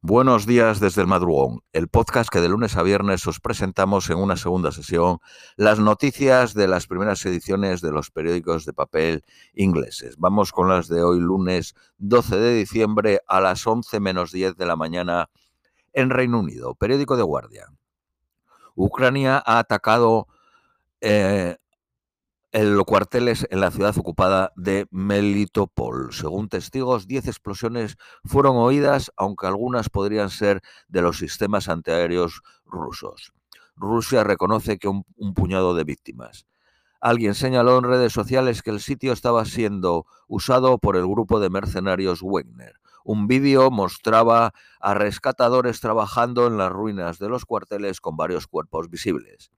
[0.00, 4.18] Buenos días desde el madrugón, el podcast que de lunes a viernes os presentamos en
[4.18, 5.18] una segunda sesión
[5.56, 9.24] las noticias de las primeras ediciones de los periódicos de papel
[9.54, 10.16] ingleses.
[10.16, 14.66] Vamos con las de hoy lunes 12 de diciembre a las 11 menos 10 de
[14.66, 15.30] la mañana
[15.92, 16.76] en Reino Unido.
[16.76, 17.66] Periódico de Guardia.
[18.76, 20.28] Ucrania ha atacado
[21.00, 21.56] eh,
[22.52, 26.12] los cuarteles en la ciudad ocupada de Melitopol.
[26.12, 33.32] Según testigos, 10 explosiones fueron oídas, aunque algunas podrían ser de los sistemas antiaéreos rusos.
[33.76, 36.46] Rusia reconoce que un, un, puñado de víctimas.
[37.00, 41.50] Alguien señaló en redes sociales que el sitio estaba siendo usado por el grupo de
[41.50, 42.80] mercenarios Wagner.
[43.04, 48.90] Un vídeo mostraba a rescatadores trabajando en las ruinas de los cuarteles con varios cuerpos
[48.90, 49.50] visibles.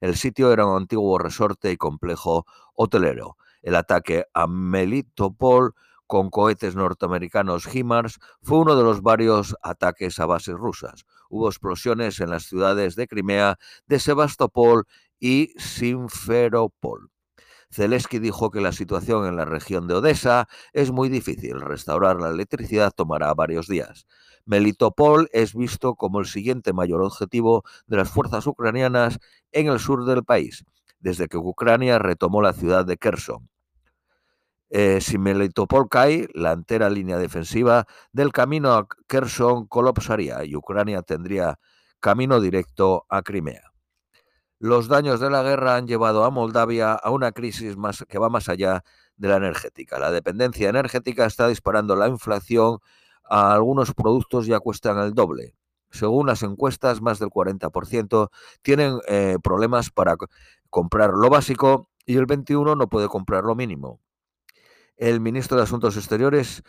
[0.00, 3.36] El sitio era un antiguo resorte y complejo hotelero.
[3.62, 5.74] El ataque a Melitopol
[6.06, 11.04] con cohetes norteamericanos HIMARS fue uno de los varios ataques a bases rusas.
[11.28, 14.86] Hubo explosiones en las ciudades de Crimea, de Sebastopol
[15.20, 17.10] y Simferopol.
[17.70, 21.60] Zelensky dijo que la situación en la región de Odessa es muy difícil.
[21.60, 24.06] Restaurar la electricidad tomará varios días.
[24.46, 29.18] Melitopol es visto como el siguiente mayor objetivo de las fuerzas ucranianas
[29.52, 30.64] en el sur del país,
[31.00, 33.50] desde que Ucrania retomó la ciudad de Kherson.
[34.70, 41.02] Eh, si Melitopol cae, la entera línea defensiva del camino a Kherson colapsaría y Ucrania
[41.02, 41.58] tendría
[42.00, 43.67] camino directo a Crimea.
[44.58, 48.28] Los daños de la guerra han llevado a Moldavia a una crisis más, que va
[48.28, 48.84] más allá
[49.16, 49.98] de la energética.
[49.98, 52.80] La dependencia energética está disparando la inflación
[53.28, 55.54] algunos productos ya cuestan el doble.
[55.90, 58.30] Según las encuestas, más del 40%
[58.62, 60.16] tienen eh, problemas para
[60.70, 64.00] comprar lo básico y el 21% no puede comprar lo mínimo.
[64.96, 66.62] El ministro de Asuntos Exteriores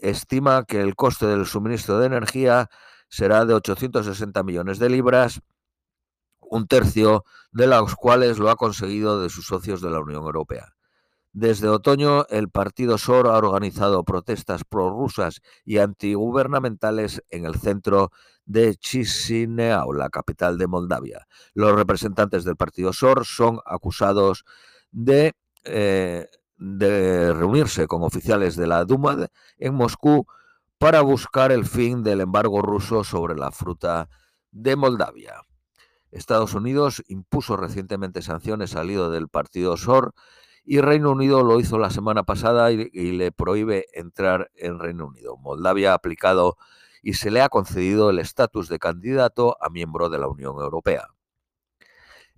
[0.00, 2.70] estima que el coste del suministro de energía
[3.08, 5.40] será de 860 millones de libras,
[6.50, 10.74] un tercio de los cuales lo ha conseguido de sus socios de la Unión Europea.
[11.32, 18.12] Desde otoño, el partido SOR ha organizado protestas prorrusas y antigubernamentales en el centro
[18.44, 21.26] de Chisinau, la capital de Moldavia.
[21.52, 24.44] Los representantes del partido SOR son acusados
[24.92, 25.32] de,
[25.64, 29.28] eh, de reunirse con oficiales de la Duma
[29.58, 30.26] en Moscú
[30.78, 34.08] para buscar el fin del embargo ruso sobre la fruta
[34.52, 35.34] de Moldavia.
[36.14, 40.14] Estados Unidos impuso recientemente sanciones al líder del partido SOR
[40.64, 45.06] y Reino Unido lo hizo la semana pasada y, y, le prohíbe entrar en Reino
[45.06, 45.36] Unido.
[45.36, 46.56] Moldavia ha aplicado
[47.02, 51.08] y se le ha concedido el estatus de candidato a miembro de la Unión Europea.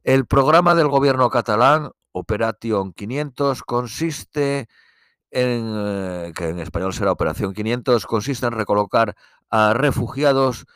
[0.03, 4.69] El programa del gobierno catalán, Operation 500, consiste
[5.31, 9.17] en, eh, que en español será Operación 500, consiste en recolocar
[9.51, 10.67] a refugiados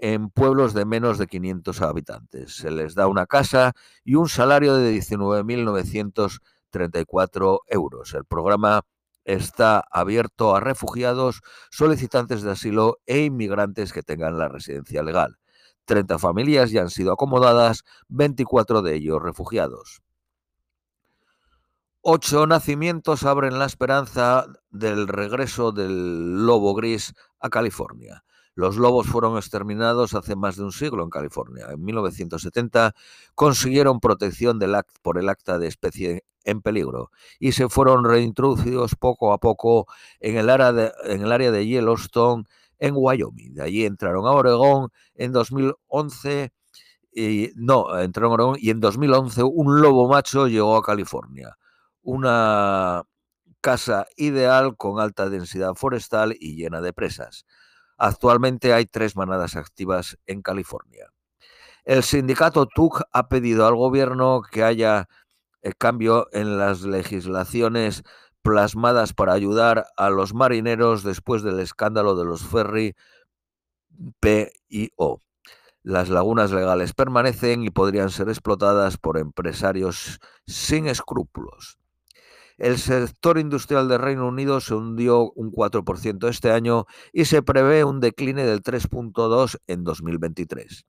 [0.00, 2.56] en pueblos de menos de 500 habitantes.
[2.56, 3.72] Se les da una casa
[4.04, 6.40] y un salario de 19.900
[6.70, 8.14] 34 euros.
[8.14, 8.82] El programa
[9.24, 15.38] está abierto a refugiados, solicitantes de asilo e inmigrantes que tengan la residencia legal.
[15.84, 20.02] 30 familias ya han sido acomodadas, 24 de ellos refugiados.
[22.02, 28.24] Ocho nacimientos abren la esperanza del regreso del lobo gris a California.
[28.54, 31.66] Los lobos fueron exterminados hace más de un siglo en California.
[31.70, 32.94] En 1970
[33.34, 34.58] consiguieron protección
[35.02, 39.86] por el acta de especie en peligro y se fueron reintroducidos poco a poco
[40.20, 42.44] en el área de, en el área de Yellowstone
[42.78, 43.54] en Wyoming.
[43.54, 46.52] De allí entraron a Oregón en 2011
[47.12, 51.56] y no, entraron a Oregón y en 2011 un lobo macho llegó a California.
[52.02, 53.04] Una
[53.60, 57.44] casa ideal con alta densidad forestal y llena de presas.
[58.02, 61.12] Actualmente hay tres manadas activas en California.
[61.84, 65.06] El sindicato TUC ha pedido al gobierno que haya
[65.60, 68.02] el cambio en las legislaciones
[68.40, 72.96] plasmadas para ayudar a los marineros después del escándalo de los ferry
[74.20, 75.20] PIO.
[75.82, 81.79] Las lagunas legales permanecen y podrían ser explotadas por empresarios sin escrúpulos.
[82.60, 87.84] El sector industrial del Reino Unido se hundió un 4% este año y se prevé
[87.84, 90.84] un decline del 3.2 en 2023.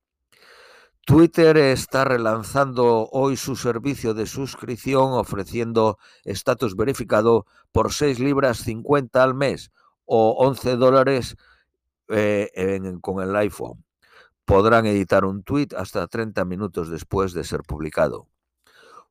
[1.06, 9.24] Twitter está relanzando hoy su servicio de suscripción ofreciendo estatus verificado por 6 libras 50
[9.24, 9.72] al mes
[10.04, 11.38] o 11 dólares
[12.10, 12.50] eh,
[13.00, 13.86] con el iPhone.
[14.44, 18.28] Podrán editar un tweet hasta 30 minutos después de ser publicado.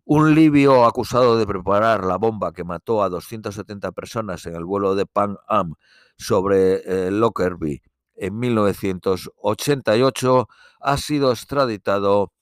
[0.05, 4.95] Un libio acusado de preparar la bomba que mató a 270 personas en el vuelo
[4.95, 5.75] de Pan Am
[6.17, 7.83] sobre eh, Lockerbie
[8.21, 10.49] en 1988,
[10.81, 12.33] ha sido extraditado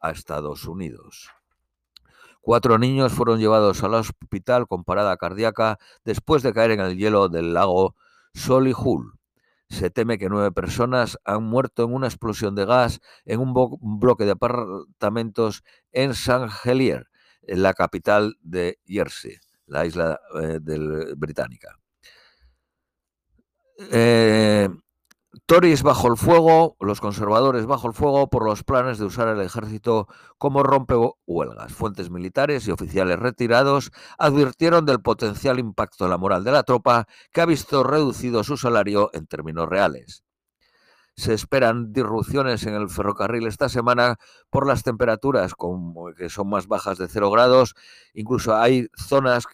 [0.00, 1.30] a Estados Unidos.
[2.40, 7.28] Cuatro niños fueron llevados al hospital con parada cardíaca después de caer en el hielo
[7.28, 7.94] del lago
[8.34, 9.12] Solihull.
[9.72, 14.26] Se teme que nueve personas han muerto en una explosión de gas en un, bloque
[14.26, 16.46] de apartamentos en St.
[16.62, 17.08] Helier,
[17.40, 20.60] en la capital de Jersey, la isla eh,
[21.16, 21.78] británica.
[23.90, 24.68] Eh,
[25.46, 29.40] Tories bajo el fuego, los conservadores bajo el fuego por los planes de usar el
[29.40, 30.06] ejército
[30.36, 31.72] como rompehuelgas.
[31.72, 37.06] Fuentes militares y oficiales retirados advirtieron del potencial impacto en la moral de la tropa
[37.32, 40.22] que ha visto reducido su salario en términos reales.
[41.16, 44.16] Se esperan disrupciones en el ferrocarril esta semana
[44.50, 45.54] por las temperaturas
[46.16, 47.74] que son más bajas de 0 grados.
[48.12, 49.46] Incluso hay zonas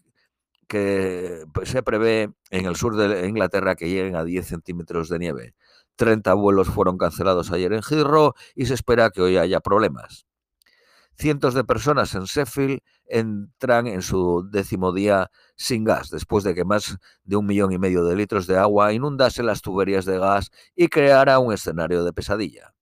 [0.69, 5.55] que se prevé en el sur de Inglaterra que lleguen a 10 centímetros de nieve.
[5.99, 10.27] 30 vuelos fueron cancelados ayer en Heathrow y se espera que hoy haya problemas.
[11.17, 16.65] Cientos de personas en Sheffield entran en su décimo día sin gas, después de que
[16.65, 20.53] más de un millón y medio de litros de agua inundase las tuberías de gas
[20.77, 22.73] y creara un escenario de pesadilla.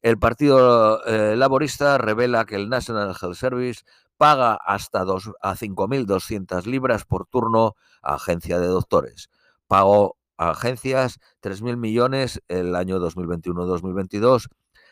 [0.00, 3.82] El Partido eh, Laborista revela que el National Health Service
[4.16, 9.28] paga hasta dos, a 5.200 libras por turno a agencia de doctores.
[9.66, 10.16] Pago
[10.48, 14.48] agencias, 3.000 millones el año 2021-2022,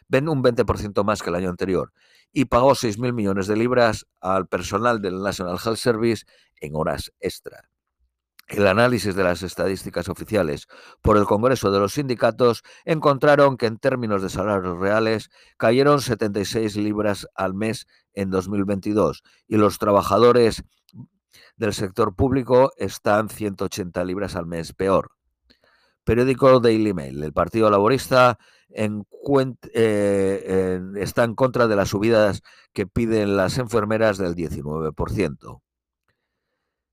[0.08, 1.92] ven un 20% más que el año anterior
[2.32, 6.26] y pagó 6.000 millones de libras al personal del National Health Service
[6.60, 7.68] en horas extra.
[8.48, 10.68] El análisis de las estadísticas oficiales
[11.02, 16.76] por el Congreso de los Sindicatos encontraron que en términos de salarios reales cayeron 76
[16.76, 20.64] libras al mes en 2022 y los trabajadores
[21.56, 25.17] del sector público están 180 libras al mes peor
[26.08, 27.22] periódico Daily Mail.
[27.22, 28.38] El Partido Laborista
[28.70, 28.88] eh,
[30.96, 32.40] está en contra de las subidas
[32.72, 35.60] que piden las enfermeras del 19%.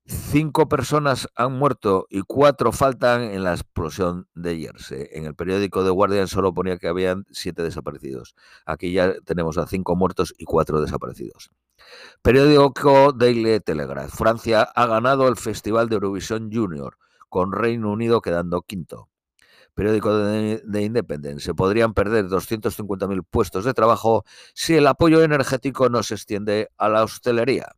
[0.04, 5.08] Cinco personas han muerto y cuatro faltan en la explosión de Jersey.
[5.12, 8.34] En el periódico The Guardian solo ponía que habían siete desaparecidos.
[8.66, 11.50] Aquí ya tenemos a cinco muertos y cuatro desaparecidos.
[12.20, 14.14] Periódico Daily Telegraph.
[14.14, 16.98] Francia ha ganado el Festival de Eurovisión Junior
[17.36, 19.10] con Reino Unido quedando quinto.
[19.74, 21.44] Periódico de, de Independence.
[21.44, 24.24] Se podrían perder 250.000 puestos de trabajo
[24.54, 27.72] si el apoyo energético no se extiende a la hostelería.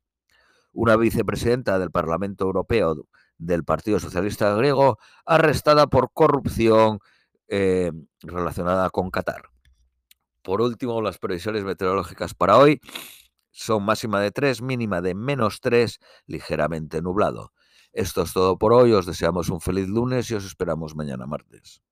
[0.72, 7.00] Una vicepresidenta del Parlamento Europeo del Partido Socialista Griego arrestada por corrupción
[7.48, 7.90] eh,
[8.20, 9.50] relacionada con Qatar.
[10.42, 12.80] Por último, las previsiones meteorológicas para hoy
[13.50, 17.50] son máxima de 3, mínima de menos 3, ligeramente nublado.
[17.92, 18.92] Esto es todo por hoy.
[18.92, 21.82] Os deseamos un feliz lunes y os esperamos mañana martes.